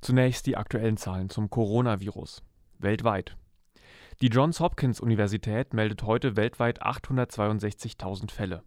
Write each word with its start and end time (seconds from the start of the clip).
Zunächst 0.00 0.46
die 0.46 0.56
aktuellen 0.56 0.96
Zahlen 0.96 1.28
zum 1.28 1.50
Coronavirus. 1.50 2.42
Weltweit. 2.78 3.36
Die 4.22 4.28
Johns 4.28 4.60
Hopkins 4.60 5.00
Universität 5.00 5.74
meldet 5.74 6.02
heute 6.04 6.36
weltweit 6.36 6.82
862.000 6.82 8.30
Fälle. 8.30 8.62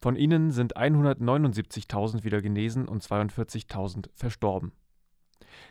Von 0.00 0.16
ihnen 0.16 0.50
sind 0.50 0.76
179.000 0.76 2.24
wieder 2.24 2.42
genesen 2.42 2.86
und 2.86 3.02
42.000 3.02 4.10
verstorben. 4.14 4.72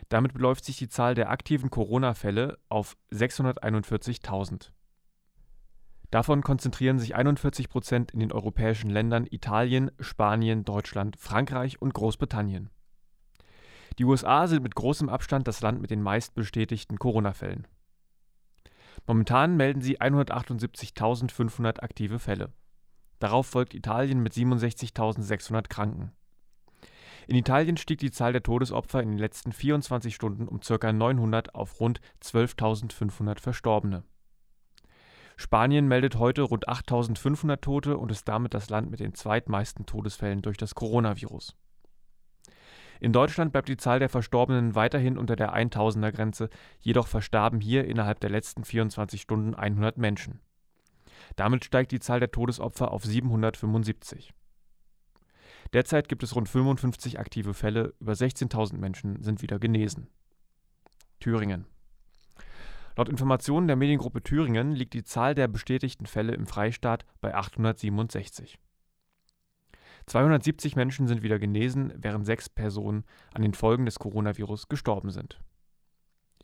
Damit 0.08 0.34
beläuft 0.34 0.64
sich 0.64 0.76
die 0.76 0.88
Zahl 0.88 1.14
der 1.14 1.30
aktiven 1.30 1.70
Corona-Fälle 1.70 2.58
auf 2.68 2.96
641.000. 3.12 4.70
Davon 6.10 6.42
konzentrieren 6.42 6.98
sich 6.98 7.14
41 7.14 7.68
Prozent 7.68 8.10
in 8.12 8.20
den 8.20 8.32
europäischen 8.32 8.90
Ländern 8.90 9.26
Italien, 9.30 9.90
Spanien, 10.00 10.64
Deutschland, 10.64 11.16
Frankreich 11.16 11.80
und 11.80 11.94
Großbritannien. 11.94 12.70
Die 13.98 14.04
USA 14.04 14.46
sind 14.46 14.62
mit 14.62 14.74
großem 14.74 15.08
Abstand 15.08 15.46
das 15.46 15.60
Land 15.60 15.80
mit 15.80 15.90
den 15.90 16.02
meist 16.02 16.34
bestätigten 16.34 16.98
Corona-Fällen. 16.98 17.66
Momentan 19.06 19.56
melden 19.56 19.82
sie 19.82 20.00
178.500 20.00 21.80
aktive 21.80 22.18
Fälle. 22.18 22.52
Darauf 23.18 23.46
folgt 23.46 23.74
Italien 23.74 24.20
mit 24.20 24.32
67.600 24.32 25.68
Kranken. 25.68 26.12
In 27.26 27.36
Italien 27.36 27.76
stieg 27.76 27.98
die 27.98 28.10
Zahl 28.10 28.32
der 28.32 28.42
Todesopfer 28.42 29.02
in 29.02 29.10
den 29.10 29.18
letzten 29.18 29.52
24 29.52 30.14
Stunden 30.14 30.48
um 30.48 30.60
ca. 30.60 30.92
900 30.92 31.54
auf 31.54 31.80
rund 31.80 32.00
12.500 32.22 33.40
Verstorbene. 33.40 34.04
Spanien 35.36 35.88
meldet 35.88 36.16
heute 36.16 36.42
rund 36.42 36.68
8.500 36.68 37.60
Tote 37.60 37.96
und 37.96 38.12
ist 38.12 38.28
damit 38.28 38.54
das 38.54 38.70
Land 38.70 38.90
mit 38.90 39.00
den 39.00 39.14
zweitmeisten 39.14 39.86
Todesfällen 39.86 40.42
durch 40.42 40.58
das 40.58 40.74
Coronavirus. 40.74 41.56
In 43.00 43.12
Deutschland 43.12 43.52
bleibt 43.52 43.68
die 43.68 43.76
Zahl 43.76 43.98
der 43.98 44.08
Verstorbenen 44.08 44.74
weiterhin 44.74 45.18
unter 45.18 45.36
der 45.36 45.54
1000er-Grenze, 45.54 46.48
jedoch 46.80 47.06
verstarben 47.06 47.60
hier 47.60 47.84
innerhalb 47.84 48.20
der 48.20 48.30
letzten 48.30 48.64
24 48.64 49.20
Stunden 49.20 49.54
100 49.54 49.98
Menschen. 49.98 50.40
Damit 51.36 51.64
steigt 51.64 51.92
die 51.92 52.00
Zahl 52.00 52.20
der 52.20 52.30
Todesopfer 52.30 52.90
auf 52.90 53.04
775. 53.04 54.32
Derzeit 55.72 56.08
gibt 56.08 56.22
es 56.22 56.36
rund 56.36 56.48
55 56.48 57.18
aktive 57.18 57.54
Fälle, 57.54 57.94
über 58.00 58.12
16.000 58.12 58.78
Menschen 58.78 59.22
sind 59.22 59.42
wieder 59.42 59.58
genesen. 59.58 60.08
Thüringen. 61.18 61.66
Laut 62.96 63.08
Informationen 63.08 63.66
der 63.66 63.74
Mediengruppe 63.74 64.22
Thüringen 64.22 64.72
liegt 64.72 64.94
die 64.94 65.02
Zahl 65.02 65.34
der 65.34 65.48
bestätigten 65.48 66.06
Fälle 66.06 66.32
im 66.32 66.46
Freistaat 66.46 67.04
bei 67.20 67.34
867. 67.34 68.58
270 70.06 70.76
Menschen 70.76 71.06
sind 71.06 71.22
wieder 71.22 71.38
genesen, 71.38 71.92
während 71.96 72.26
sechs 72.26 72.48
Personen 72.48 73.04
an 73.32 73.42
den 73.42 73.54
Folgen 73.54 73.86
des 73.86 73.98
Coronavirus 73.98 74.68
gestorben 74.68 75.10
sind. 75.10 75.40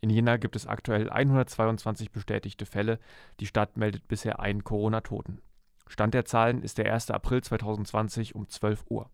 In 0.01 0.09
Jena 0.09 0.37
gibt 0.37 0.55
es 0.55 0.65
aktuell 0.65 1.11
122 1.11 2.11
bestätigte 2.11 2.65
Fälle. 2.65 2.99
Die 3.39 3.45
Stadt 3.45 3.77
meldet 3.77 4.07
bisher 4.07 4.39
einen 4.39 4.63
Corona-Toten. 4.63 5.41
Stand 5.87 6.13
der 6.15 6.25
Zahlen 6.25 6.63
ist 6.63 6.79
der 6.79 6.91
1. 6.91 7.11
April 7.11 7.43
2020 7.43 8.33
um 8.33 8.49
12 8.49 8.85
Uhr. 8.89 9.11